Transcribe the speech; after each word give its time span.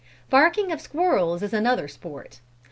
Barking 0.31 0.71
of 0.71 0.81
Squirrels 0.81 1.43
is 1.43 1.53
another 1.53 1.87
sport. 1.87 2.39